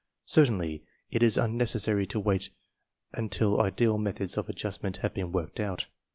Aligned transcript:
Certainly 0.25 0.83
it 1.11 1.21
is 1.21 1.37
unnecessary 1.37 2.07
to 2.07 2.19
wait 2.19 2.49
until 3.13 3.61
ideal 3.61 3.99
methods 3.99 4.35
of 4.35 4.49
adjustment 4.49 4.97
have 4.97 5.13
been 5.13 5.31
worked 5.31 5.59
out. 5.59 5.89